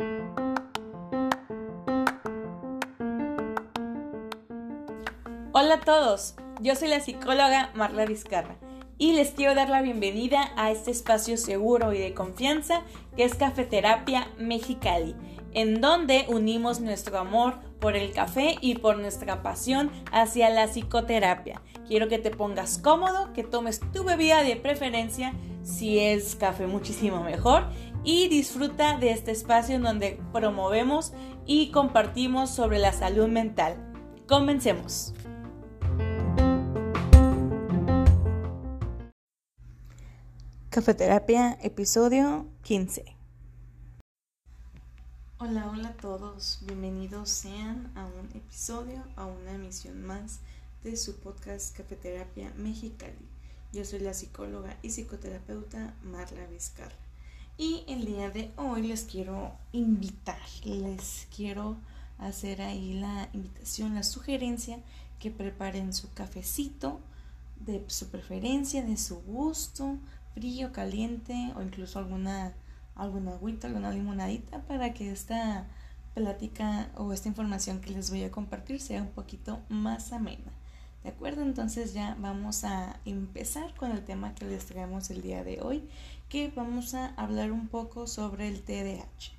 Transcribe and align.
Hola 0.00 0.54
a 5.74 5.80
todos, 5.80 6.36
yo 6.60 6.76
soy 6.76 6.86
la 6.86 7.00
psicóloga 7.00 7.72
Marla 7.74 8.06
Vizcarra 8.06 8.58
y 8.96 9.14
les 9.14 9.32
quiero 9.32 9.56
dar 9.56 9.68
la 9.68 9.82
bienvenida 9.82 10.52
a 10.56 10.70
este 10.70 10.92
espacio 10.92 11.36
seguro 11.36 11.92
y 11.92 11.98
de 11.98 12.14
confianza 12.14 12.82
que 13.16 13.24
es 13.24 13.34
Cafeterapia 13.34 14.28
Mexicali, 14.38 15.16
en 15.52 15.80
donde 15.80 16.26
unimos 16.28 16.80
nuestro 16.80 17.18
amor 17.18 17.56
por 17.80 17.96
el 17.96 18.12
café 18.12 18.54
y 18.60 18.76
por 18.76 18.98
nuestra 18.98 19.42
pasión 19.42 19.90
hacia 20.12 20.48
la 20.48 20.68
psicoterapia. 20.68 21.60
Quiero 21.88 22.06
que 22.06 22.20
te 22.20 22.30
pongas 22.30 22.78
cómodo, 22.78 23.32
que 23.32 23.42
tomes 23.42 23.80
tu 23.92 24.04
bebida 24.04 24.44
de 24.44 24.54
preferencia, 24.54 25.34
si 25.68 25.98
es 25.98 26.34
café 26.34 26.66
muchísimo 26.66 27.22
mejor, 27.22 27.68
y 28.02 28.28
disfruta 28.28 28.96
de 28.96 29.10
este 29.10 29.32
espacio 29.32 29.76
en 29.76 29.82
donde 29.82 30.18
promovemos 30.32 31.12
y 31.46 31.70
compartimos 31.72 32.50
sobre 32.50 32.78
la 32.78 32.92
salud 32.92 33.28
mental. 33.28 33.76
Comencemos. 34.26 35.12
Cafeterapia, 40.70 41.58
episodio 41.60 42.46
15. 42.62 43.16
Hola, 45.38 45.68
hola 45.70 45.88
a 45.90 45.96
todos, 45.96 46.60
bienvenidos 46.66 47.30
sean 47.30 47.92
a 47.94 48.06
un 48.06 48.28
episodio, 48.34 49.04
a 49.16 49.26
una 49.26 49.52
emisión 49.52 50.02
más 50.04 50.40
de 50.82 50.96
su 50.96 51.16
podcast 51.20 51.76
Cafeterapia 51.76 52.52
Mexicali. 52.56 53.37
Yo 53.70 53.84
soy 53.84 53.98
la 53.98 54.14
psicóloga 54.14 54.78
y 54.82 54.88
psicoterapeuta 54.88 55.92
Marla 56.02 56.46
Vizcarra. 56.46 56.96
Y 57.58 57.84
el 57.86 58.06
día 58.06 58.30
de 58.30 58.50
hoy 58.56 58.86
les 58.86 59.02
quiero 59.02 59.52
invitar, 59.72 60.40
les 60.64 61.28
quiero 61.36 61.76
hacer 62.16 62.62
ahí 62.62 62.94
la 62.94 63.28
invitación, 63.34 63.94
la 63.94 64.04
sugerencia 64.04 64.78
que 65.18 65.30
preparen 65.30 65.92
su 65.92 66.10
cafecito 66.14 66.98
de 67.60 67.84
su 67.88 68.08
preferencia, 68.08 68.82
de 68.82 68.96
su 68.96 69.20
gusto, 69.20 69.98
frío, 70.34 70.72
caliente 70.72 71.52
o 71.54 71.60
incluso 71.60 71.98
alguna, 71.98 72.54
alguna 72.94 73.32
agüita, 73.32 73.66
alguna 73.66 73.90
limonadita 73.90 74.62
para 74.62 74.94
que 74.94 75.12
esta 75.12 75.66
plática 76.14 76.90
o 76.96 77.12
esta 77.12 77.28
información 77.28 77.82
que 77.82 77.90
les 77.90 78.08
voy 78.08 78.24
a 78.24 78.30
compartir 78.30 78.80
sea 78.80 79.02
un 79.02 79.10
poquito 79.10 79.60
más 79.68 80.12
amena. 80.12 80.52
¿De 81.02 81.10
acuerdo? 81.10 81.42
Entonces 81.42 81.94
ya 81.94 82.16
vamos 82.18 82.64
a 82.64 83.00
empezar 83.04 83.74
con 83.74 83.92
el 83.92 84.04
tema 84.04 84.34
que 84.34 84.44
les 84.44 84.66
traemos 84.66 85.10
el 85.10 85.22
día 85.22 85.44
de 85.44 85.60
hoy, 85.60 85.88
que 86.28 86.52
vamos 86.54 86.94
a 86.94 87.14
hablar 87.14 87.52
un 87.52 87.68
poco 87.68 88.06
sobre 88.06 88.48
el 88.48 88.62
TDAH. 88.62 89.32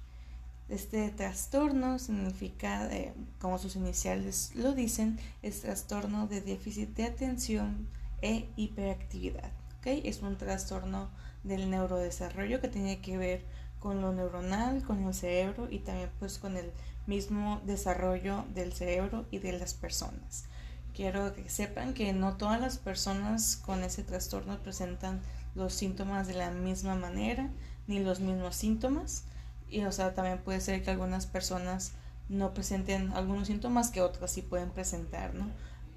Este 0.69 1.09
trastorno 1.09 1.97
significa, 1.99 2.87
eh, 2.95 3.13
como 3.39 3.57
sus 3.57 3.75
iniciales 3.75 4.51
lo 4.55 4.73
dicen, 4.73 5.19
es 5.41 5.61
trastorno 5.61 6.27
de 6.27 6.41
déficit 6.41 6.95
de 6.95 7.05
atención 7.05 7.87
e 8.21 8.47
hiperactividad. 8.55 9.51
Es 9.85 10.21
un 10.21 10.37
trastorno 10.37 11.09
del 11.43 11.71
neurodesarrollo 11.71 12.61
que 12.61 12.67
tiene 12.67 12.99
que 13.01 13.17
ver 13.17 13.43
con 13.79 14.01
lo 14.01 14.13
neuronal, 14.13 14.83
con 14.83 15.03
el 15.03 15.13
cerebro 15.15 15.67
y 15.71 15.79
también 15.79 16.11
pues 16.19 16.37
con 16.37 16.57
el 16.57 16.71
mismo 17.07 17.59
desarrollo 17.65 18.45
del 18.53 18.73
cerebro 18.73 19.25
y 19.31 19.39
de 19.39 19.53
las 19.53 19.73
personas. 19.73 20.45
Quiero 20.93 21.33
que 21.33 21.49
sepan 21.49 21.93
que 21.93 22.11
no 22.13 22.37
todas 22.37 22.59
las 22.59 22.77
personas 22.77 23.55
con 23.57 23.83
ese 23.83 24.03
trastorno 24.03 24.59
presentan 24.59 25.21
los 25.55 25.73
síntomas 25.73 26.27
de 26.27 26.33
la 26.33 26.51
misma 26.51 26.95
manera 26.95 27.49
ni 27.87 27.99
los 27.99 28.19
mismos 28.19 28.55
síntomas 28.55 29.23
y 29.69 29.83
o 29.83 29.91
sea 29.91 30.13
también 30.13 30.39
puede 30.39 30.61
ser 30.61 30.83
que 30.83 30.91
algunas 30.91 31.25
personas 31.25 31.93
no 32.27 32.53
presenten 32.53 33.11
algunos 33.13 33.47
síntomas 33.47 33.89
que 33.89 34.01
otras 34.01 34.31
sí 34.31 34.41
pueden 34.41 34.69
presentar, 34.69 35.33
¿no? 35.33 35.49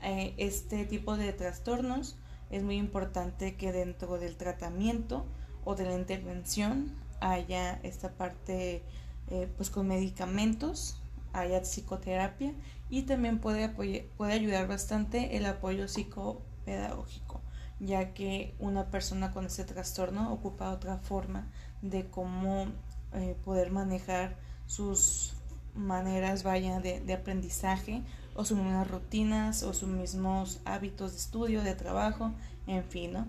Eh, 0.02 0.34
este 0.38 0.84
tipo 0.84 1.16
de 1.16 1.32
trastornos 1.32 2.16
es 2.50 2.62
muy 2.62 2.76
importante 2.76 3.54
que 3.56 3.72
dentro 3.72 4.18
del 4.18 4.36
tratamiento 4.36 5.26
o 5.64 5.74
de 5.74 5.84
la 5.84 5.94
intervención 5.94 6.92
haya 7.20 7.78
esta 7.82 8.12
parte 8.12 8.82
eh, 9.30 9.48
pues 9.56 9.70
con 9.70 9.86
medicamentos, 9.86 10.96
haya 11.32 11.60
psicoterapia 11.62 12.52
y 12.90 13.02
también 13.02 13.38
puede, 13.38 13.68
puede 13.68 14.32
ayudar 14.32 14.68
bastante 14.68 15.36
el 15.36 15.46
apoyo 15.46 15.88
psicopedagógico, 15.88 17.40
ya 17.80 18.12
que 18.14 18.54
una 18.58 18.90
persona 18.90 19.32
con 19.32 19.46
este 19.46 19.64
trastorno 19.64 20.32
ocupa 20.32 20.70
otra 20.70 20.98
forma 20.98 21.48
de 21.80 22.06
cómo 22.06 22.66
eh, 23.14 23.36
poder 23.44 23.70
manejar 23.70 24.36
sus 24.66 25.34
maneras 25.74 26.42
vaya 26.42 26.80
de, 26.80 27.12
aprendizaje 27.12 28.02
o 28.34 28.44
sus 28.44 28.58
mismas 28.58 28.90
rutinas 28.90 29.62
o 29.62 29.74
sus 29.74 29.88
mismos 29.88 30.60
hábitos 30.64 31.12
de 31.12 31.18
estudio, 31.18 31.62
de 31.62 31.74
trabajo, 31.74 32.32
en 32.66 32.84
fin, 32.84 33.12
¿no? 33.12 33.26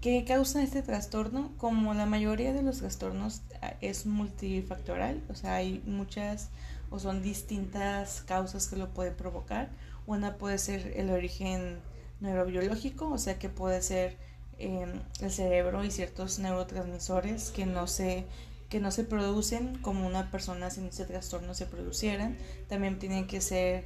¿Qué 0.00 0.24
causa 0.24 0.62
este 0.62 0.82
trastorno? 0.82 1.52
Como 1.56 1.94
la 1.94 2.06
mayoría 2.06 2.52
de 2.52 2.62
los 2.62 2.78
trastornos 2.78 3.42
ah, 3.60 3.74
es 3.80 4.06
multifactorial, 4.06 5.22
o 5.28 5.34
sea, 5.34 5.56
hay 5.56 5.82
muchas 5.86 6.50
o 6.90 6.98
son 6.98 7.22
distintas 7.22 8.22
causas 8.22 8.66
que 8.68 8.76
lo 8.76 8.90
pueden 8.90 9.14
provocar. 9.14 9.70
Una 10.06 10.36
puede 10.36 10.58
ser 10.58 10.92
el 10.96 11.10
origen 11.10 11.80
neurobiológico, 12.20 13.10
o 13.10 13.18
sea 13.18 13.38
que 13.38 13.48
puede 13.48 13.82
ser 13.82 14.16
em, 14.58 15.00
el 15.20 15.30
cerebro 15.30 15.84
y 15.84 15.90
ciertos 15.90 16.38
neurotransmisores 16.38 17.50
que 17.50 17.66
no 17.66 17.86
se 17.86 18.26
que 18.68 18.80
no 18.80 18.90
se 18.90 19.04
producen 19.04 19.78
como 19.78 20.06
una 20.08 20.30
persona 20.32 20.70
sin 20.70 20.86
ese 20.86 21.04
trastorno 21.04 21.54
se 21.54 21.66
producieran. 21.66 22.36
También 22.68 22.98
tienen 22.98 23.28
que 23.28 23.40
ser 23.40 23.84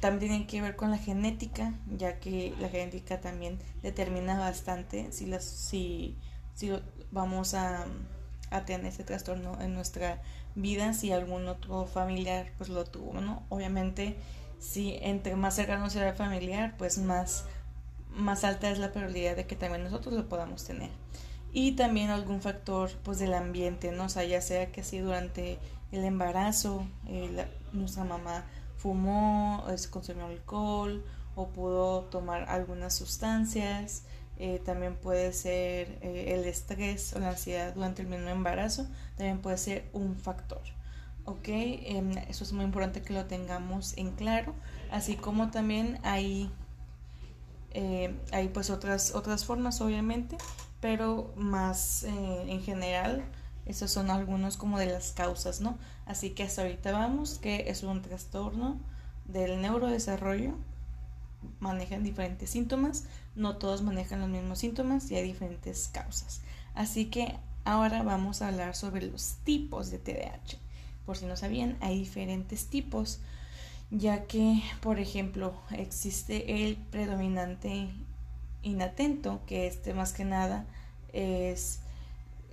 también 0.00 0.20
tienen 0.30 0.46
que 0.46 0.62
ver 0.62 0.76
con 0.76 0.90
la 0.90 0.98
genética, 0.98 1.74
ya 1.96 2.20
que 2.20 2.54
la 2.60 2.68
genética 2.68 3.20
también 3.20 3.58
determina 3.82 4.38
bastante 4.38 5.10
si, 5.12 5.26
las, 5.26 5.44
si, 5.44 6.16
si 6.54 6.70
vamos 7.10 7.54
a, 7.54 7.86
a 8.50 8.64
tener 8.64 8.86
ese 8.86 9.04
trastorno 9.04 9.60
en 9.60 9.74
nuestra 9.74 10.20
vida, 10.54 10.92
si 10.92 11.12
algún 11.12 11.48
otro 11.48 11.86
familiar 11.86 12.52
pues 12.56 12.70
lo 12.70 12.84
tuvo, 12.84 13.20
¿no? 13.20 13.42
Obviamente, 13.48 14.16
si 14.58 14.98
entre 15.02 15.36
más 15.36 15.54
cercano 15.54 15.90
sea 15.90 16.08
el 16.08 16.14
familiar, 16.14 16.74
pues 16.76 16.98
más, 16.98 17.44
más 18.10 18.44
alta 18.44 18.70
es 18.70 18.78
la 18.78 18.92
probabilidad 18.92 19.36
de 19.36 19.46
que 19.46 19.56
también 19.56 19.84
nosotros 19.84 20.14
lo 20.14 20.28
podamos 20.28 20.64
tener. 20.64 20.90
Y 21.52 21.72
también 21.72 22.10
algún 22.10 22.42
factor 22.42 22.90
pues 23.02 23.18
del 23.18 23.34
ambiente, 23.34 23.90
¿no? 23.92 24.04
O 24.04 24.08
sea, 24.08 24.24
ya 24.24 24.40
sea 24.40 24.70
que 24.70 24.82
si 24.82 24.98
durante 24.98 25.58
el 25.92 26.04
embarazo 26.04 26.86
eh, 27.06 27.46
nuestra 27.72 28.04
mamá 28.04 28.44
fumó, 28.76 29.64
se 29.76 29.90
consumió 29.90 30.26
alcohol 30.26 31.04
o 31.34 31.48
pudo 31.48 32.02
tomar 32.04 32.48
algunas 32.48 32.94
sustancias. 32.94 34.04
Eh, 34.40 34.60
también 34.64 34.94
puede 34.94 35.32
ser 35.32 35.98
eh, 36.00 36.34
el 36.34 36.44
estrés 36.44 37.12
o 37.14 37.18
la 37.18 37.30
ansiedad 37.30 37.74
durante 37.74 38.02
el 38.02 38.08
mismo 38.08 38.28
embarazo, 38.28 38.86
también 39.16 39.40
puede 39.40 39.58
ser 39.58 39.88
un 39.92 40.16
factor. 40.16 40.62
¿Ok? 41.24 41.48
Em, 41.48 42.16
eso 42.28 42.44
es 42.44 42.52
muy 42.52 42.64
importante 42.64 43.02
que 43.02 43.12
lo 43.12 43.26
tengamos 43.26 43.96
en 43.98 44.12
claro, 44.12 44.54
así 44.90 45.16
como 45.16 45.50
también 45.50 45.98
hay, 46.04 46.50
eh, 47.72 48.14
hay 48.32 48.48
pues 48.48 48.70
otras, 48.70 49.14
otras 49.14 49.44
formas 49.44 49.80
obviamente, 49.80 50.38
pero 50.80 51.32
más 51.36 52.04
en 52.04 52.62
general 52.62 53.24
esos 53.68 53.90
son 53.90 54.10
algunos 54.10 54.56
como 54.56 54.78
de 54.78 54.86
las 54.86 55.12
causas, 55.12 55.60
¿no? 55.60 55.76
Así 56.06 56.30
que 56.30 56.44
hasta 56.44 56.62
ahorita 56.62 56.92
vamos, 56.92 57.38
que 57.38 57.68
es 57.68 57.82
un 57.82 58.00
trastorno 58.00 58.80
del 59.26 59.60
neurodesarrollo. 59.60 60.54
Manejan 61.60 62.02
diferentes 62.02 62.50
síntomas, 62.50 63.04
no 63.34 63.56
todos 63.56 63.82
manejan 63.82 64.20
los 64.20 64.28
mismos 64.28 64.58
síntomas 64.58 65.10
y 65.10 65.16
hay 65.16 65.24
diferentes 65.24 65.88
causas. 65.88 66.40
Así 66.74 67.06
que 67.06 67.36
ahora 67.64 68.02
vamos 68.02 68.42
a 68.42 68.48
hablar 68.48 68.74
sobre 68.74 69.06
los 69.06 69.36
tipos 69.44 69.90
de 69.90 69.98
TDAH. 69.98 70.58
Por 71.06 71.16
si 71.16 71.26
no 71.26 71.36
sabían, 71.36 71.76
hay 71.80 71.98
diferentes 71.98 72.66
tipos, 72.66 73.20
ya 73.90 74.26
que, 74.26 74.62
por 74.80 74.98
ejemplo, 74.98 75.54
existe 75.70 76.64
el 76.64 76.76
predominante 76.76 77.88
inatento, 78.62 79.40
que 79.46 79.66
este 79.66 79.94
más 79.94 80.12
que 80.12 80.24
nada 80.24 80.66
es 81.12 81.80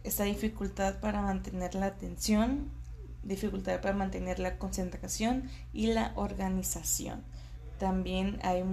esta 0.03 0.23
dificultad 0.23 0.99
para 0.99 1.21
mantener 1.21 1.75
la 1.75 1.87
atención, 1.87 2.69
dificultad 3.23 3.81
para 3.81 3.95
mantener 3.95 4.39
la 4.39 4.57
concentración 4.57 5.49
y 5.73 5.87
la 5.87 6.13
organización. 6.15 7.23
También 7.77 8.39
hay, 8.43 8.63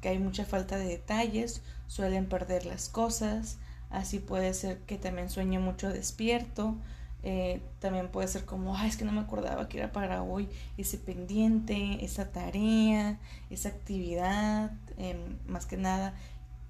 que 0.00 0.08
hay 0.10 0.18
mucha 0.18 0.44
falta 0.44 0.76
de 0.76 0.86
detalles, 0.86 1.62
suelen 1.86 2.26
perder 2.26 2.66
las 2.66 2.88
cosas, 2.88 3.58
así 3.90 4.18
puede 4.18 4.54
ser 4.54 4.78
que 4.80 4.98
también 4.98 5.30
sueñe 5.30 5.58
mucho 5.58 5.88
despierto, 5.88 6.76
eh, 7.22 7.60
también 7.80 8.08
puede 8.08 8.28
ser 8.28 8.44
como, 8.44 8.76
ay, 8.76 8.88
es 8.88 8.96
que 8.96 9.04
no 9.04 9.12
me 9.12 9.20
acordaba 9.20 9.68
que 9.68 9.78
era 9.78 9.90
para 9.90 10.22
hoy 10.22 10.48
ese 10.78 10.96
pendiente, 10.96 12.04
esa 12.04 12.30
tarea, 12.30 13.18
esa 13.50 13.68
actividad, 13.68 14.70
em, 14.96 15.36
más 15.48 15.66
que 15.66 15.76
nada, 15.76 16.14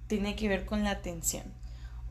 tiene 0.07 0.35
que 0.35 0.49
ver 0.49 0.65
con 0.65 0.83
la 0.83 0.93
atención. 0.93 1.45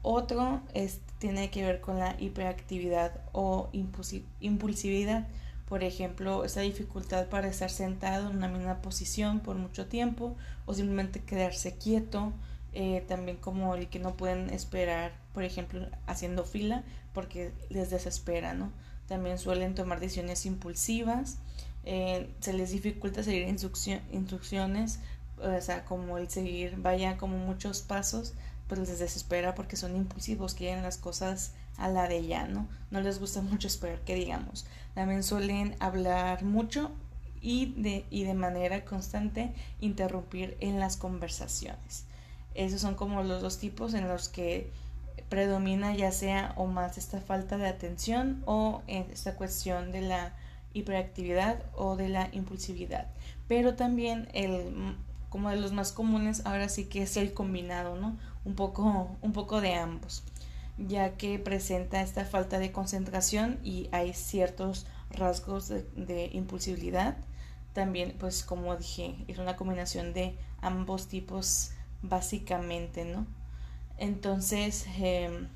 Otro 0.03 0.61
es, 0.75 1.01
tiene 1.17 1.49
que 1.49 1.63
ver 1.63 1.81
con 1.81 1.97
la 1.97 2.15
hiperactividad 2.19 3.19
o 3.31 3.69
impulsividad. 3.73 5.27
Por 5.67 5.83
ejemplo, 5.83 6.45
esa 6.45 6.61
dificultad 6.61 7.27
para 7.27 7.47
estar 7.47 7.69
sentado 7.69 8.29
en 8.29 8.37
una 8.37 8.47
misma 8.47 8.81
posición 8.81 9.39
por 9.39 9.55
mucho 9.55 9.87
tiempo 9.87 10.35
o 10.65 10.73
simplemente 10.73 11.21
quedarse 11.21 11.75
quieto. 11.75 12.33
Eh, 12.77 13.05
también 13.07 13.37
como 13.37 13.73
el 13.75 13.87
que 13.87 13.99
no 13.99 14.17
pueden 14.17 14.49
esperar, 14.49 15.13
por 15.33 15.43
ejemplo, 15.43 15.87
haciendo 16.07 16.43
fila 16.43 16.83
porque 17.13 17.53
les 17.69 17.89
desespera, 17.89 18.53
¿no? 18.53 18.69
También 19.07 19.37
suelen 19.37 19.75
tomar 19.75 20.01
decisiones 20.01 20.45
impulsivas, 20.45 21.37
eh, 21.85 22.29
se 22.41 22.51
les 22.51 22.71
dificulta 22.71 23.23
seguir 23.23 23.47
instrucciones, 23.47 24.99
o 25.37 25.61
sea, 25.61 25.85
como 25.85 26.17
el 26.17 26.29
seguir, 26.29 26.75
vaya 26.77 27.15
como 27.15 27.37
muchos 27.37 27.81
pasos, 27.81 28.33
pues 28.67 28.79
les 28.81 28.99
desespera 28.99 29.55
porque 29.55 29.77
son 29.77 29.95
impulsivos, 29.95 30.53
quieren 30.53 30.83
las 30.83 30.97
cosas 30.97 31.53
a 31.77 31.89
la 31.89 32.07
de 32.07 32.25
ya, 32.25 32.47
¿no? 32.47 32.67
No 32.91 33.01
les 33.01 33.19
gusta 33.19 33.41
mucho 33.41 33.67
esperar 33.67 33.99
que 34.01 34.15
digamos. 34.15 34.65
También 34.93 35.23
suelen 35.23 35.75
hablar 35.79 36.43
mucho 36.43 36.91
y 37.41 37.73
de, 37.77 38.05
y 38.09 38.23
de 38.23 38.33
manera 38.33 38.85
constante 38.85 39.53
interrumpir 39.81 40.57
en 40.59 40.79
las 40.79 40.97
conversaciones. 40.97 42.05
Esos 42.53 42.81
son 42.81 42.95
como 42.95 43.21
los 43.23 43.41
dos 43.41 43.59
tipos 43.59 43.93
en 43.93 44.07
los 44.07 44.29
que 44.29 44.71
predomina 45.29 45.95
ya 45.95 46.11
sea 46.11 46.53
o 46.55 46.67
más 46.67 46.97
esta 46.97 47.19
falta 47.19 47.57
de 47.57 47.67
atención 47.67 48.43
o 48.45 48.81
esta 48.87 49.35
cuestión 49.35 49.91
de 49.91 50.01
la 50.01 50.33
hiperactividad 50.73 51.63
o 51.75 51.95
de 51.95 52.09
la 52.09 52.29
impulsividad. 52.31 53.07
Pero 53.47 53.75
también 53.75 54.29
el 54.33 54.95
como 55.29 55.49
de 55.49 55.57
los 55.57 55.73
más 55.73 55.91
comunes 55.91 56.45
ahora 56.45 56.69
sí 56.69 56.85
que 56.85 57.03
es 57.03 57.17
el 57.17 57.33
combinado, 57.33 57.95
¿no? 57.97 58.17
Un 58.45 58.55
poco 58.55 59.09
un 59.21 59.33
poco 59.33 59.59
de 59.61 59.73
ambos, 59.73 60.23
ya 60.77 61.15
que 61.17 61.39
presenta 61.39 62.01
esta 62.01 62.25
falta 62.25 62.59
de 62.59 62.71
concentración 62.71 63.59
y 63.63 63.89
hay 63.91 64.13
ciertos 64.13 64.85
rasgos 65.09 65.67
de, 65.67 65.83
de 65.95 66.29
impulsividad. 66.33 67.17
También, 67.73 68.15
pues 68.19 68.43
como 68.43 68.75
dije, 68.75 69.15
es 69.27 69.37
una 69.37 69.55
combinación 69.55 70.13
de 70.13 70.37
ambos 70.61 71.07
tipos 71.07 71.71
básicamente, 72.01 73.05
¿no? 73.05 73.25
Entonces, 73.97 74.85
em, 74.97 75.47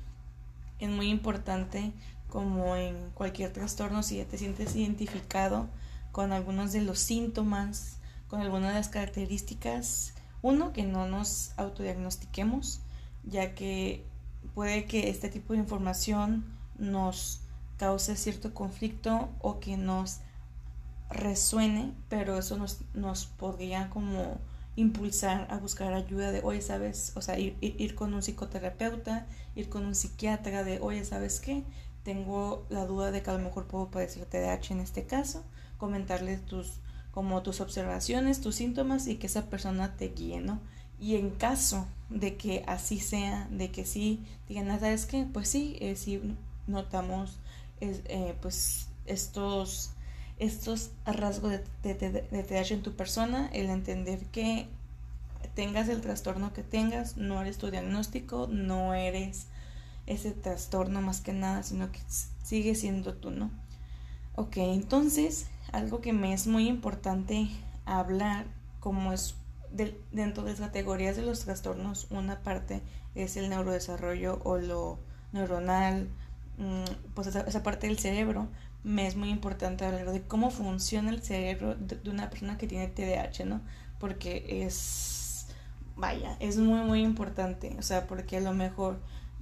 es 0.78 0.88
muy 0.88 1.08
importante, 1.08 1.92
como 2.28 2.76
en 2.76 3.10
cualquier 3.10 3.52
trastorno, 3.52 4.02
si 4.02 4.16
ya 4.18 4.24
te 4.24 4.38
sientes 4.38 4.76
identificado 4.76 5.68
con 6.12 6.32
algunos 6.32 6.72
de 6.72 6.80
los 6.80 6.98
síntomas, 6.98 7.98
con 8.28 8.40
algunas 8.40 8.70
de 8.70 8.76
las 8.76 8.88
características, 8.88 10.14
uno, 10.42 10.72
que 10.72 10.84
no 10.84 11.06
nos 11.06 11.52
autodiagnostiquemos, 11.58 12.80
ya 13.24 13.54
que 13.54 14.06
puede 14.54 14.84
que 14.84 15.08
este 15.08 15.28
tipo 15.28 15.52
de 15.52 15.60
información 15.60 16.44
nos 16.78 17.40
cause 17.76 18.16
cierto 18.16 18.52
conflicto 18.52 19.30
o 19.40 19.60
que 19.60 19.76
nos 19.76 20.18
resuene, 21.10 21.92
pero 22.08 22.38
eso 22.38 22.56
nos, 22.56 22.78
nos 22.94 23.26
podría 23.26 23.90
como 23.90 24.38
impulsar 24.76 25.46
a 25.50 25.58
buscar 25.58 25.92
ayuda 25.92 26.30
de, 26.32 26.40
oye, 26.42 26.62
¿sabes? 26.62 27.12
O 27.16 27.22
sea, 27.22 27.38
ir, 27.38 27.56
ir, 27.60 27.94
con 27.94 28.14
un 28.14 28.22
psicoterapeuta, 28.22 29.26
ir 29.54 29.68
con 29.68 29.84
un 29.84 29.94
psiquiatra 29.94 30.62
de, 30.64 30.80
oye, 30.80 31.04
¿sabes 31.04 31.40
qué? 31.40 31.64
Tengo 32.04 32.66
la 32.70 32.86
duda 32.86 33.10
de 33.10 33.22
que 33.22 33.30
a 33.30 33.34
lo 33.34 33.40
mejor 33.40 33.66
puedo 33.66 33.90
padecer 33.90 34.24
TDAH 34.24 34.72
en 34.72 34.80
este 34.80 35.04
caso, 35.04 35.44
comentarle 35.76 36.38
tus, 36.38 36.80
como 37.10 37.42
tus 37.42 37.60
observaciones, 37.60 38.40
tus 38.40 38.54
síntomas 38.54 39.06
y 39.06 39.16
que 39.16 39.26
esa 39.26 39.50
persona 39.50 39.96
te 39.96 40.08
guíe, 40.08 40.40
¿no? 40.40 40.60
Y 41.00 41.16
en 41.16 41.30
caso 41.30 41.86
de 42.10 42.36
que 42.36 42.64
así 42.66 43.00
sea, 43.00 43.48
de 43.50 43.70
que 43.70 43.86
sí 43.86 44.20
digan, 44.48 44.70
ah, 44.70 44.78
¿sabes 44.78 45.06
qué? 45.06 45.26
Pues 45.32 45.48
sí, 45.48 45.76
eh, 45.80 45.96
sí 45.96 46.20
notamos 46.66 47.38
eh, 47.80 48.34
pues 48.42 48.86
estos 49.06 49.90
estos 50.38 50.90
rasgos 51.04 51.52
de, 51.82 51.94
de, 51.94 52.42
TDAH 52.42 52.72
en 52.72 52.82
tu 52.82 52.92
persona, 52.94 53.50
el 53.52 53.68
entender 53.68 54.24
que 54.32 54.66
tengas 55.54 55.90
el 55.90 56.00
trastorno 56.00 56.54
que 56.54 56.62
tengas, 56.62 57.18
no 57.18 57.42
eres 57.42 57.58
tu 57.58 57.70
diagnóstico, 57.70 58.48
no 58.50 58.94
eres 58.94 59.46
ese 60.06 60.32
trastorno 60.32 61.02
más 61.02 61.20
que 61.20 61.34
nada, 61.34 61.62
sino 61.62 61.92
que 61.92 62.00
sigue 62.42 62.74
siendo 62.74 63.12
tú, 63.14 63.30
¿no? 63.30 63.50
Ok, 64.34 64.56
entonces, 64.56 65.46
algo 65.72 66.00
que 66.00 66.14
me 66.14 66.32
es 66.32 66.46
muy 66.46 66.68
importante 66.68 67.48
hablar, 67.84 68.46
como 68.80 69.12
es 69.12 69.34
dentro 69.70 70.44
de 70.44 70.50
las 70.50 70.60
categorías 70.60 71.16
de 71.16 71.22
los 71.22 71.44
trastornos, 71.44 72.06
una 72.10 72.40
parte 72.40 72.82
es 73.14 73.36
el 73.36 73.48
neurodesarrollo 73.48 74.40
o 74.44 74.58
lo 74.58 74.98
neuronal, 75.32 76.08
mm, 76.58 77.12
pues 77.14 77.28
esa, 77.28 77.62
parte 77.62 77.86
del 77.86 77.98
cerebro, 77.98 78.48
me 78.82 79.06
es 79.06 79.16
muy 79.16 79.30
importante 79.30 79.84
hablar 79.84 80.10
de 80.10 80.22
cómo 80.22 80.50
funciona 80.50 81.10
el 81.10 81.22
cerebro 81.22 81.74
de, 81.74 82.10
una 82.10 82.30
persona 82.30 82.58
que 82.58 82.66
tiene 82.66 82.88
TDAH, 82.88 83.44
¿no? 83.44 83.60
Porque 83.98 84.64
es, 84.64 85.46
vaya, 85.96 86.36
es 86.40 86.56
muy, 86.56 86.80
muy 86.80 87.02
importante, 87.02 87.76
o 87.78 87.82
sea, 87.82 88.06
porque 88.06 88.38
a 88.38 88.40
lo 88.40 88.54
mejor 88.54 89.00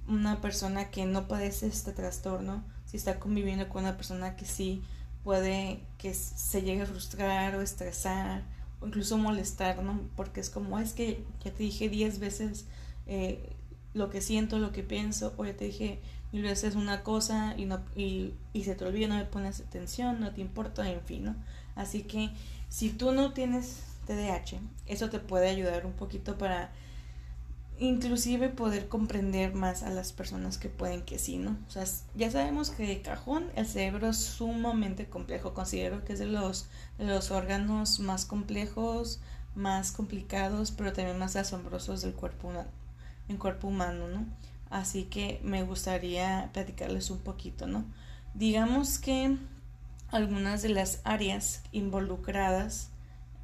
una 0.08 0.40
persona 0.40 0.90
que 0.90 1.06
no 1.06 1.28
padece 1.28 1.66
este 1.66 1.92
trastorno, 1.92 2.64
si 2.86 2.96
está 2.96 3.18
conviviendo 3.18 3.68
con 3.68 3.84
una 3.84 3.96
persona 3.96 4.36
que 4.36 4.46
sí 4.46 4.82
puede 5.22 5.82
que 5.98 6.14
se 6.14 6.62
llegue 6.62 6.82
a 6.82 6.86
frustrar 6.86 7.54
o 7.54 7.60
estresar 7.60 8.42
o 8.80 8.86
incluso 8.86 9.18
molestar, 9.18 9.82
¿no? 9.82 10.00
Porque 10.16 10.40
es 10.40 10.50
como, 10.50 10.78
es 10.78 10.92
que 10.92 11.24
ya 11.44 11.52
te 11.52 11.62
dije 11.62 11.88
diez 11.88 12.18
veces 12.18 12.66
eh, 13.06 13.52
lo 13.94 14.10
que 14.10 14.20
siento, 14.20 14.58
lo 14.58 14.72
que 14.72 14.82
pienso, 14.82 15.34
o 15.36 15.44
ya 15.44 15.56
te 15.56 15.64
dije 15.64 16.00
luego 16.32 16.52
haces 16.52 16.74
una 16.74 17.02
cosa 17.02 17.54
y, 17.56 17.64
no, 17.64 17.80
y, 17.96 18.34
y 18.52 18.64
se 18.64 18.74
te 18.74 18.84
olvida, 18.84 19.08
no 19.08 19.18
le 19.18 19.24
pones 19.24 19.60
atención, 19.60 20.20
no 20.20 20.32
te 20.32 20.40
importa, 20.40 20.90
en 20.90 21.00
fin, 21.00 21.24
¿no? 21.24 21.36
Así 21.74 22.02
que 22.02 22.30
si 22.68 22.90
tú 22.90 23.12
no 23.12 23.32
tienes 23.32 23.82
TDAH, 24.06 24.60
eso 24.86 25.08
te 25.10 25.20
puede 25.20 25.48
ayudar 25.48 25.86
un 25.86 25.92
poquito 25.92 26.36
para 26.36 26.70
inclusive 27.78 28.48
poder 28.48 28.88
comprender 28.88 29.54
más 29.54 29.82
a 29.82 29.90
las 29.90 30.12
personas 30.12 30.58
que 30.58 30.68
pueden 30.68 31.02
que 31.02 31.18
sí, 31.18 31.38
¿no? 31.38 31.56
O 31.68 31.70
sea, 31.70 31.84
ya 32.14 32.30
sabemos 32.30 32.70
que 32.70 32.86
de 32.86 33.02
cajón 33.02 33.50
el 33.54 33.66
cerebro 33.66 34.08
es 34.08 34.16
sumamente 34.16 35.06
complejo, 35.06 35.54
considero 35.54 36.04
que 36.04 36.14
es 36.14 36.18
de 36.18 36.26
los, 36.26 36.66
los 36.98 37.30
órganos 37.30 38.00
más 38.00 38.24
complejos, 38.24 39.20
más 39.54 39.92
complicados, 39.92 40.70
pero 40.70 40.92
también 40.92 41.18
más 41.18 41.36
asombrosos 41.36 42.02
del 42.02 42.14
cuerpo 42.14 42.48
humano, 42.48 42.68
el 43.28 43.38
cuerpo 43.38 43.68
humano, 43.68 44.08
¿no? 44.08 44.26
Así 44.70 45.04
que 45.04 45.40
me 45.42 45.62
gustaría 45.62 46.50
platicarles 46.52 47.10
un 47.10 47.18
poquito, 47.18 47.66
¿no? 47.66 47.84
Digamos 48.34 48.98
que 48.98 49.36
algunas 50.10 50.62
de 50.62 50.70
las 50.70 51.00
áreas 51.04 51.62
involucradas 51.72 52.90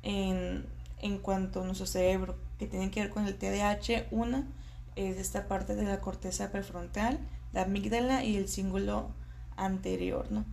en, 0.03 0.67
en 1.05 1.19
cuanto 1.19 1.61
a 1.61 1.65
nuestro 1.65 1.87
cerebro 1.87 2.35
que 2.59 2.67
tienen 2.67 2.91
que 2.91 3.01
ver 3.01 3.11
con 3.11 3.27
el 3.27 3.37
TDAH, 3.37 4.07
una 4.11 4.49
es 4.97 5.19
esta 5.19 5.49
parte 5.49 5.75
de 5.75 5.85
la 5.85 6.01
corteza 6.01 6.51
prefrontal, 6.51 7.21
la 7.53 7.63
amígdala 7.63 8.25
y 8.25 8.37
el 8.37 8.49
cíngulo 8.49 9.11
anterior, 9.55 10.33
¿no? 10.33 10.47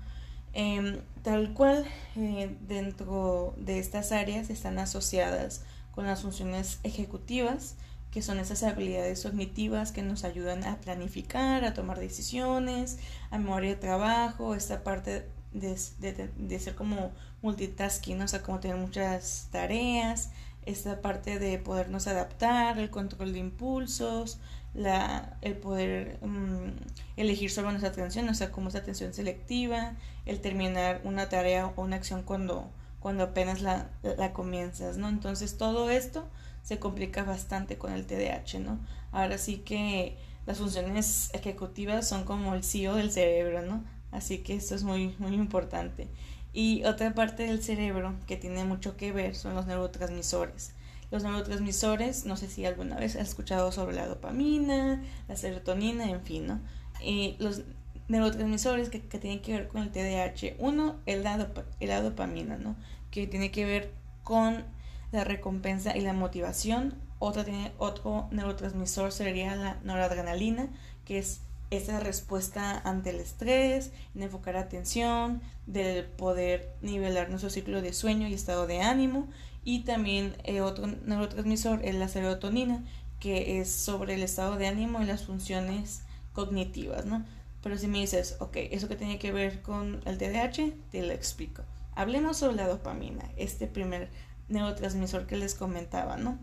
Em, 0.52 1.00
tal 1.24 1.54
cual 1.54 1.86
eh, 2.18 2.54
dentro 2.68 3.54
de 3.56 3.80
estas 3.80 4.12
áreas 4.12 4.50
están 4.50 4.78
asociadas 4.78 5.64
con 5.96 6.06
las 6.06 6.22
funciones 6.22 6.80
ejecutivas 6.84 7.76
que 8.12 8.22
son 8.22 8.38
esas 8.38 8.62
habilidades 8.64 9.24
cognitivas 9.24 9.94
que 9.94 10.02
nos 10.02 10.26
ayudan 10.26 10.66
a 10.66 10.82
planificar, 10.82 11.64
a 11.64 11.74
tomar 11.74 11.98
decisiones, 11.98 12.98
a 13.30 13.38
memoria 13.38 13.70
de 13.70 13.78
trabajo, 13.78 14.54
esta 14.54 14.84
parte 14.84 15.30
de, 15.54 16.30
de, 16.38 16.60
ser 16.60 16.76
como 16.76 17.12
multitasking, 17.42 18.22
o 18.22 18.28
sea, 18.28 18.42
como 18.42 18.60
tener 18.60 18.78
muchas 18.78 19.48
tareas, 19.52 20.30
esta 20.66 21.02
parte 21.02 21.40
de 21.40 21.58
podernos 21.58 22.08
adaptar, 22.08 22.78
el 22.80 22.90
control 22.90 23.34
de 23.34 23.40
impulsos, 23.40 24.40
la, 24.74 25.38
el 25.42 25.58
poder 25.58 26.20
mm, 26.22 26.70
elegir 27.18 27.52
solo 27.52 27.72
nuestra 27.72 27.90
atención, 27.90 28.30
o 28.30 28.34
sea, 28.34 28.52
como 28.52 28.70
esa 28.70 28.80
atención 28.80 29.14
selectiva, 29.14 29.94
el 30.26 30.40
terminar 30.40 31.02
una 31.04 31.30
tarea 31.30 31.68
o 31.68 31.82
una 31.82 31.98
acción 31.98 32.24
cuando, 32.24 32.70
cuando 33.00 33.24
apenas 33.24 33.62
la, 33.62 33.90
la 34.04 34.34
comienzas, 34.34 34.98
¿no? 34.98 35.10
Entonces 35.10 35.58
todo 35.58 35.90
esto 35.90 36.28
se 36.64 36.80
complica 36.80 37.24
bastante 37.24 37.78
con 37.78 37.92
el 37.92 38.06
TDAH, 38.06 38.60
¿no? 38.60 38.80
Ahora 39.12 39.38
sí 39.38 39.58
que 39.58 40.18
las 40.46 40.60
funciones 40.60 41.30
ejecutivas 41.34 42.08
son 42.08 42.24
como 42.24 42.54
el 42.54 42.64
CEO 42.64 42.96
del 42.96 43.12
cerebro, 43.12 43.62
¿no? 43.62 43.84
Así 44.12 44.40
que 44.40 44.56
esto 44.56 44.76
es 44.76 44.84
muy, 44.84 45.16
muy 45.20 45.34
importante. 45.34 46.08
Y 46.54 46.84
otra 46.84 47.14
parte 47.14 47.44
del 47.44 47.64
cerebro 47.64 48.16
que 48.28 48.36
tiene 48.36 48.66
mucho 48.66 48.98
que 48.98 49.12
ver 49.12 49.36
son 49.36 49.56
los 49.56 49.68
neurotransmisores. 49.68 50.74
Los 51.10 51.24
neurotransmisores, 51.24 52.26
no 52.26 52.38
sé 52.38 52.48
si 52.48 52.66
alguna 52.66 52.98
vez 52.98 53.16
has 53.16 53.30
escuchado 53.30 53.72
sobre 53.72 53.96
la 53.96 54.08
dopamina, 54.08 55.02
la 55.28 55.36
serotonina, 55.36 56.10
en 56.10 56.22
fin, 56.22 56.48
¿no? 56.48 56.60
Y 57.02 57.36
los 57.40 57.64
neurotransmisores 58.08 58.90
que, 58.90 59.00
tienen 59.00 59.42
que 59.42 59.54
ver 59.54 59.68
con 59.70 59.82
el 59.82 59.92
TDAH, 59.92 60.56
uno 60.60 60.98
es 61.06 61.24
la, 61.24 61.50
la 61.80 62.02
dopamina, 62.02 62.58
¿no? 62.58 62.76
Que 63.12 63.28
tiene 63.28 63.52
que 63.52 63.66
ver 63.66 63.94
con 64.24 64.64
la 65.12 65.24
recompensa 65.24 65.96
y 65.96 66.02
la 66.02 66.14
motivación. 66.14 66.96
Otra 67.20 67.46
tiene, 67.46 67.72
otro 67.78 68.28
neurotransmisor 68.32 69.12
sería 69.12 69.56
la 69.56 69.80
noradrenalina, 69.84 70.70
que 71.06 71.20
es 71.20 71.42
esa 71.72 72.00
respuesta 72.00 72.80
ante 72.84 73.10
el 73.10 73.20
estrés, 73.20 73.92
en 74.14 74.24
enfocar 74.24 74.58
atención, 74.58 75.42
del 75.66 76.06
poder 76.06 76.76
nivelar 76.82 77.30
nuestro 77.30 77.50
ciclo 77.50 77.82
de 77.82 77.94
sueño 77.94 78.28
y 78.28 78.34
estado 78.34 78.68
de 78.68 78.82
ánimo. 78.82 79.28
Y 79.64 79.80
también 79.80 80.36
eh, 80.44 80.62
otro 80.62 80.88
neurotransmisor 80.88 81.84
es 81.84 81.96
la 81.96 82.08
serotonina, 82.08 82.84
que 83.20 83.60
es 83.60 83.72
sobre 83.72 84.16
el 84.16 84.24
estado 84.24 84.58
de 84.58 84.68
ánimo 84.68 85.02
y 85.02 85.06
las 85.06 85.24
funciones 85.24 86.02
cognitivas, 86.34 87.06
¿no? 87.06 87.26
Pero 87.64 87.78
si 87.78 87.88
me 87.88 88.00
dices, 88.00 88.38
ok, 88.40 88.58
eso 88.72 88.88
que 88.88 88.96
tiene 88.96 89.20
que 89.20 89.32
ver 89.32 89.62
con 89.62 90.02
el 90.06 90.18
TDAH, 90.18 90.74
te 90.92 91.02
lo 91.04 91.14
explico. 91.14 91.64
Hablemos 91.96 92.38
sobre 92.38 92.56
la 92.56 92.68
dopamina, 92.68 93.30
este 93.38 93.68
primer 93.68 94.10
neurotransmisor 94.50 95.28
que 95.28 95.38
les 95.38 95.56
comentaba, 95.56 96.18
¿no? 96.18 96.40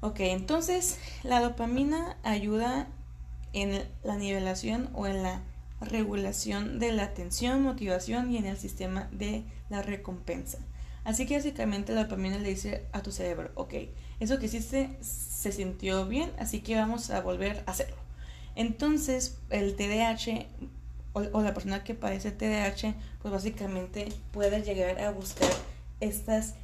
Ok, 0.00 0.20
entonces 0.20 0.98
la 1.22 1.40
dopamina 1.40 2.16
ayuda 2.22 2.88
en 3.52 3.82
la 4.02 4.16
nivelación 4.16 4.90
o 4.94 5.06
en 5.06 5.22
la 5.22 5.42
regulación 5.80 6.78
de 6.78 6.92
la 6.92 7.04
atención, 7.04 7.62
motivación 7.62 8.30
y 8.30 8.38
en 8.38 8.46
el 8.46 8.56
sistema 8.56 9.08
de 9.12 9.44
la 9.68 9.82
recompensa. 9.82 10.58
Así 11.04 11.26
que 11.26 11.36
básicamente 11.36 11.94
la 11.94 12.04
dopamina 12.04 12.38
le 12.38 12.50
dice 12.50 12.86
a 12.92 13.02
tu 13.02 13.12
cerebro, 13.12 13.50
ok, 13.54 13.74
eso 14.20 14.38
que 14.38 14.46
hiciste 14.46 14.90
se 15.00 15.52
sintió 15.52 16.06
bien, 16.06 16.30
así 16.38 16.60
que 16.60 16.76
vamos 16.76 17.10
a 17.10 17.20
volver 17.20 17.62
a 17.66 17.70
hacerlo. 17.70 17.96
Entonces 18.56 19.38
el 19.50 19.76
TDAH 19.76 20.46
o, 21.12 21.42
la 21.42 21.54
persona 21.54 21.84
que 21.84 21.94
padece 21.94 22.30
TDAH, 22.30 22.94
pues 23.22 23.32
básicamente 23.32 24.08
puede 24.32 24.62
llegar 24.62 25.00
a 25.00 25.10
buscar 25.10 25.50
estas 26.00 26.54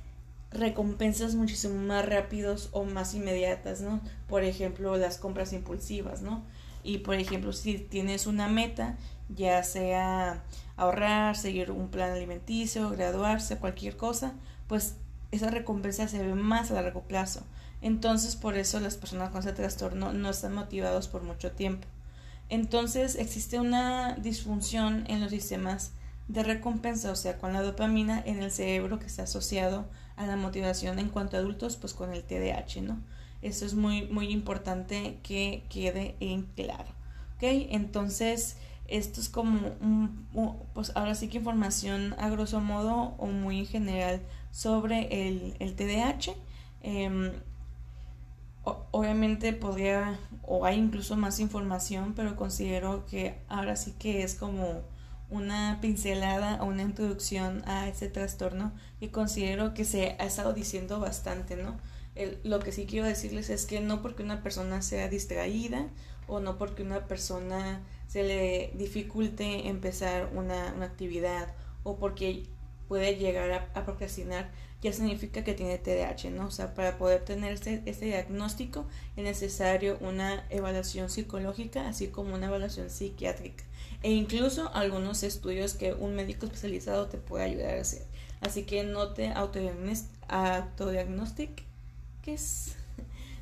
recompensas 0.51 1.35
muchísimo 1.35 1.75
más 1.83 2.07
rápidos 2.07 2.69
o 2.73 2.85
más 2.85 3.15
inmediatas, 3.15 3.81
¿no? 3.81 4.01
Por 4.29 4.45
ejemplo, 4.45 4.97
las 4.97 5.19
compras 5.19 5.53
impulsivas, 5.53 6.23
¿no? 6.23 6.45
Y 6.85 6.99
por 6.99 7.15
ejemplo, 7.15 7.53
si 7.53 7.79
tienes 7.79 8.27
una 8.27 8.47
meta, 8.47 8.97
ya 9.29 9.63
sea 9.65 10.45
ahorrar, 10.77 11.37
seguir 11.37 11.71
un 11.71 11.89
plan 11.89 12.13
alimenticio, 12.13 12.91
graduarse, 12.91 13.57
cualquier 13.57 13.97
cosa, 13.97 14.35
pues 14.69 14.97
esa 15.31 15.51
recompensa 15.51 16.07
se 16.07 16.23
ve 16.23 16.35
más 16.35 16.71
a 16.71 16.75
largo 16.75 17.03
plazo. 17.03 17.45
Entonces, 17.81 18.37
por 18.37 18.57
eso 18.57 18.81
las 18.81 18.97
personas 18.97 19.31
con 19.31 19.41
ese 19.41 19.53
trastorno 19.53 20.13
no 20.13 20.31
están 20.31 20.55
motivados 20.55 21.09
por 21.09 21.23
mucho 21.23 21.53
tiempo. 21.53 21.87
Entonces, 22.49 23.17
existe 23.17 23.59
una 23.59 24.15
disfunción 24.17 25.05
en 25.09 25.21
los 25.21 25.31
sistemas 25.31 25.93
de 26.29 26.43
recompensa, 26.43 27.11
o 27.11 27.17
sea, 27.17 27.39
con 27.39 27.53
la 27.53 27.63
dopamina 27.63 28.23
en 28.25 28.43
el 28.43 28.51
cerebro 28.51 28.99
que 28.99 29.07
está 29.07 29.25
asociado 29.25 29.87
a 30.17 30.27
la 30.27 30.37
motivación 30.37 30.99
en 30.99 31.09
cuanto 31.09 31.37
a 31.37 31.41
adultos, 31.41 31.77
pues 31.77 31.95
con 31.95 32.13
el 32.13 32.23
TDAH, 32.23 32.83
¿no? 32.83 33.01
Eso 33.45 33.67
es 33.67 33.75
muy, 33.75 34.07
muy 34.09 34.29
importante 34.29 35.19
que 35.23 35.65
quede 35.69 36.17
en 36.21 36.45
claro. 36.57 36.91
¿Ok? 37.37 37.43
Entonces, 37.43 38.57
esto 38.89 39.21
es 39.21 39.29
como, 39.29 39.61
un, 39.81 40.27
pues 40.73 40.93
ahora 40.95 41.15
sí 41.15 41.29
que 41.29 41.39
información 41.39 42.15
a 42.19 42.31
grosso 42.31 42.61
modo 42.61 43.15
o 43.19 43.27
muy 43.27 43.61
en 43.61 43.67
general 43.67 44.23
sobre 44.51 45.29
el, 45.29 45.55
el 45.59 45.75
TDAH. 45.75 46.35
Em, 46.83 47.33
obviamente 48.91 49.53
podría 49.53 50.19
o 50.43 50.65
hay 50.65 50.79
incluso 50.79 51.17
más 51.17 51.39
información, 51.39 52.15
pero 52.15 52.37
considero 52.37 53.05
que 53.07 53.39
ahora 53.49 53.77
sí 53.77 53.93
que 53.99 54.23
es 54.23 54.35
como 54.35 54.83
una 55.31 55.79
pincelada 55.83 56.63
o 56.63 56.67
una 56.67 56.83
introducción 56.83 57.63
a 57.67 57.89
ese 57.89 58.09
trastorno 58.09 58.73
y 59.01 59.09
considero 59.09 59.75
que 59.75 59.85
se 59.85 60.17
ha 60.19 60.25
estado 60.25 60.55
diciendo 60.55 61.01
bastante, 61.01 61.57
¿no? 61.57 61.77
Lo 62.45 62.61
que 62.61 62.73
sí 62.73 62.87
quiero 62.87 63.07
decirles 63.07 63.51
es 63.51 63.67
que 63.67 63.81
no 63.81 64.03
porque 64.03 64.23
una 64.23 64.43
persona 64.43 64.83
sea 64.83 65.09
distraída 65.09 65.89
o 66.27 66.41
no 66.41 66.59
porque 66.59 66.83
una 66.83 67.07
persona 67.07 67.83
se 68.07 68.23
le 68.23 68.71
dificulte 68.75 69.69
empezar 69.69 70.31
una, 70.35 70.73
una 70.75 70.87
actividad 70.87 71.55
o 71.83 71.99
porque 71.99 72.45
puede 72.89 73.17
llegar 73.17 73.69
a, 73.75 73.85
procrastinar, 73.85 74.51
ya 74.83 74.93
significa 74.93 75.43
que 75.43 75.55
tiene 75.55 75.79
TDAH, 75.79 76.31
¿no? 76.31 76.47
O 76.47 76.51
sea, 76.51 76.75
para 76.75 76.99
poder 76.99 77.25
tener 77.25 77.55
este, 77.55 77.83
este, 77.87 78.05
diagnóstico 78.07 78.87
es 79.17 79.25
necesario 79.25 79.97
una 80.01 80.47
evaluación 80.51 81.11
psicológica, 81.11 81.89
así 81.89 82.09
como 82.09 82.35
una 82.35 82.47
evaluación 82.47 82.91
psiquiátrica, 82.91 83.65
e 84.03 84.13
incluso 84.13 84.71
algunos 84.75 85.23
estudios 85.23 85.75
que 85.75 85.95
un 85.95 86.15
médico 86.15 86.47
especializado 86.47 87.07
te 87.07 87.19
puede 87.19 87.45
ayudar 87.45 87.79
a 87.79 87.81
hacer. 87.81 88.03
Así 88.41 88.65
que 88.65 88.85
no 88.85 89.15
te 89.15 89.33
autodiagnostiques 89.33 91.65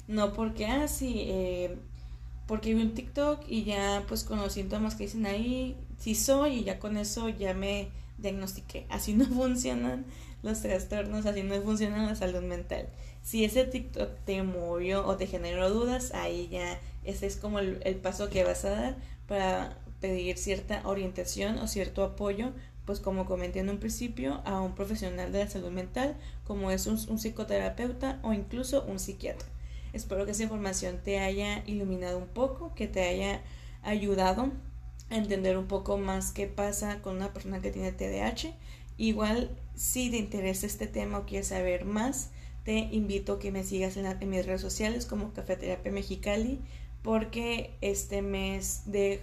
no 0.08 0.32
porque, 0.32 0.66
ah, 0.66 0.86
eh, 1.00 1.76
porque 2.46 2.74
vi 2.74 2.82
un 2.82 2.94
TikTok 2.94 3.44
y 3.48 3.64
ya 3.64 4.04
pues 4.08 4.24
con 4.24 4.38
los 4.38 4.52
síntomas 4.52 4.94
que 4.94 5.04
dicen 5.04 5.26
ahí, 5.26 5.76
sí 5.98 6.14
soy 6.14 6.58
y 6.58 6.64
ya 6.64 6.78
con 6.78 6.96
eso 6.96 7.28
ya 7.28 7.54
me 7.54 7.88
diagnostiqué. 8.18 8.86
Así 8.88 9.14
no 9.14 9.24
funcionan 9.34 10.04
los 10.42 10.60
trastornos, 10.60 11.26
así 11.26 11.42
no 11.42 11.60
funciona 11.62 12.06
la 12.06 12.16
salud 12.16 12.42
mental. 12.42 12.88
Si 13.22 13.44
ese 13.44 13.64
TikTok 13.64 14.10
te 14.24 14.42
movió 14.42 15.06
o 15.06 15.16
te 15.16 15.26
generó 15.26 15.70
dudas, 15.70 16.12
ahí 16.12 16.48
ya 16.50 16.80
ese 17.04 17.26
es 17.26 17.36
como 17.36 17.60
el, 17.60 17.96
paso 18.02 18.28
que 18.28 18.44
vas 18.44 18.64
a 18.64 18.70
dar 18.70 18.96
para 19.28 19.78
pedir 20.00 20.36
cierta 20.36 20.82
orientación 20.84 21.58
o 21.58 21.68
cierto 21.68 22.02
apoyo, 22.02 22.50
pues 22.86 23.00
como 23.00 23.26
comenté 23.26 23.60
en 23.60 23.70
un 23.70 23.78
principio, 23.78 24.42
a 24.44 24.60
un 24.60 24.74
profesional 24.74 25.32
de 25.32 25.44
la 25.44 25.50
salud 25.50 25.70
mental, 25.70 26.16
como 26.44 26.70
es 26.70 26.86
un, 26.86 26.98
psicoterapeuta 27.18 28.18
o 28.22 28.32
incluso 28.32 28.84
un 28.84 28.98
psiquiatra. 28.98 29.46
Espero 29.92 30.24
que 30.24 30.32
esa 30.32 30.44
información 30.44 30.98
te 31.02 31.18
haya 31.18 31.62
iluminado 31.66 32.18
un 32.18 32.28
poco, 32.28 32.74
que 32.74 32.88
te 32.88 33.02
haya 33.02 33.42
ayudado 33.82 34.50
entender 35.10 35.58
un 35.58 35.66
poco 35.66 35.98
más 35.98 36.32
qué 36.32 36.46
pasa 36.46 37.02
con 37.02 37.16
una 37.16 37.32
persona 37.32 37.60
que 37.60 37.70
tiene 37.70 37.92
TDAH. 37.92 38.54
Igual, 38.96 39.50
si 39.74 40.10
te 40.10 40.16
interesa 40.16 40.66
este 40.66 40.86
tema 40.86 41.18
o 41.18 41.26
quieres 41.26 41.48
saber 41.48 41.84
más, 41.84 42.30
te 42.64 42.78
invito 42.78 43.34
a 43.34 43.38
que 43.38 43.50
me 43.50 43.64
sigas 43.64 43.96
en, 43.96 44.28
mis 44.28 44.46
redes 44.46 44.60
sociales 44.60 45.06
como 45.06 45.32
Cafeterapia 45.32 45.92
Mexicali, 45.92 46.60
porque 47.02 47.74
este 47.80 48.22
mes 48.22 48.82
de, 48.86 49.20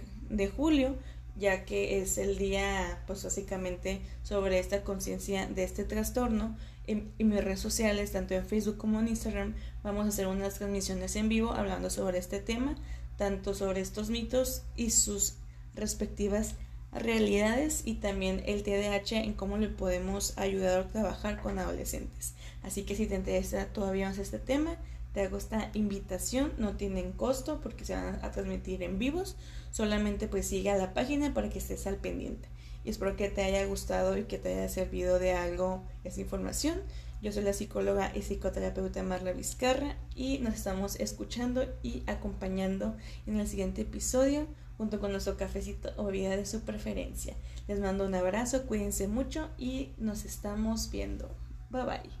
julio, 0.54 0.96
ya 1.36 1.64
que 1.64 2.00
es 2.00 2.18
el 2.18 2.38
día, 2.38 3.02
pues 3.06 3.24
básicamente, 3.24 4.00
sobre 4.22 4.58
esta 4.58 4.82
conciencia 4.82 5.46
de 5.46 5.64
este 5.64 5.84
trastorno, 5.84 6.56
en, 6.86 7.12
mis 7.18 7.44
redes 7.44 7.60
sociales, 7.60 8.12
tanto 8.12 8.34
en 8.34 8.44
Facebook 8.46 8.76
como 8.76 9.00
en 9.00 9.08
Instagram, 9.08 9.54
vamos 9.82 10.06
a 10.06 10.08
hacer 10.08 10.26
unas 10.26 10.54
transmisiones 10.54 11.14
en 11.16 11.28
vivo 11.28 11.52
hablando 11.52 11.90
sobre 11.90 12.18
este 12.18 12.40
tema, 12.40 12.76
tanto 13.16 13.54
sobre 13.54 13.80
estos 13.80 14.10
mitos 14.10 14.62
y 14.76 14.90
sus 14.90 15.34
respectivas 15.74 16.54
realidades 16.92 17.82
y 17.84 17.94
también 17.94 18.42
el 18.46 18.64
TDAH 18.64 19.22
en 19.22 19.34
cómo 19.34 19.56
le 19.56 19.68
podemos 19.68 20.36
ayudar 20.36 20.80
a 20.80 20.88
trabajar 20.88 21.40
con 21.40 21.58
adolescentes. 21.58 22.34
Así 22.62 22.82
que 22.82 22.96
si 22.96 23.06
te 23.06 23.14
interesa 23.14 23.66
todavía 23.66 24.08
más 24.08 24.18
este 24.18 24.38
tema, 24.38 24.76
te 25.12 25.22
hago 25.22 25.36
esta 25.36 25.70
invitación, 25.74 26.52
no 26.58 26.76
tienen 26.76 27.12
costo 27.12 27.60
porque 27.60 27.84
se 27.84 27.94
van 27.94 28.24
a 28.24 28.30
transmitir 28.30 28.82
en 28.82 28.98
vivos, 28.98 29.36
solamente 29.70 30.28
pues 30.28 30.46
sigue 30.46 30.70
a 30.70 30.76
la 30.76 30.94
página 30.94 31.34
para 31.34 31.50
que 31.50 31.58
estés 31.58 31.86
al 31.86 31.96
pendiente. 31.96 32.48
Y 32.84 32.90
espero 32.90 33.16
que 33.16 33.28
te 33.28 33.42
haya 33.42 33.64
gustado 33.66 34.16
y 34.16 34.24
que 34.24 34.38
te 34.38 34.54
haya 34.54 34.68
servido 34.68 35.18
de 35.18 35.32
algo 35.32 35.82
esa 36.04 36.20
información. 36.20 36.80
Yo 37.22 37.32
soy 37.32 37.44
la 37.44 37.52
psicóloga 37.52 38.12
y 38.14 38.22
psicoterapeuta 38.22 39.02
Marla 39.02 39.32
Vizcarra 39.32 39.96
y 40.14 40.38
nos 40.38 40.54
estamos 40.54 40.98
escuchando 40.98 41.66
y 41.82 42.02
acompañando 42.06 42.96
en 43.26 43.38
el 43.38 43.46
siguiente 43.46 43.82
episodio 43.82 44.46
junto 44.78 44.98
con 44.98 45.12
nuestro 45.12 45.36
cafecito 45.36 45.92
o 45.98 46.04
bebida 46.04 46.34
de 46.36 46.46
su 46.46 46.62
preferencia. 46.62 47.34
Les 47.68 47.78
mando 47.78 48.06
un 48.06 48.14
abrazo, 48.14 48.64
cuídense 48.66 49.08
mucho 49.08 49.50
y 49.58 49.92
nos 49.98 50.24
estamos 50.24 50.90
viendo. 50.90 51.28
Bye 51.68 51.84
bye. 51.84 52.19